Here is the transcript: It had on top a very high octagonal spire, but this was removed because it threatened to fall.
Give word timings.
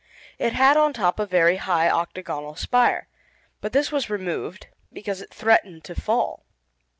It 0.39 0.53
had 0.53 0.77
on 0.77 0.93
top 0.93 1.19
a 1.19 1.27
very 1.27 1.57
high 1.57 1.87
octagonal 1.87 2.55
spire, 2.55 3.07
but 3.59 3.71
this 3.71 3.91
was 3.91 4.09
removed 4.09 4.65
because 4.91 5.21
it 5.21 5.31
threatened 5.31 5.83
to 5.83 5.93
fall. 5.93 6.43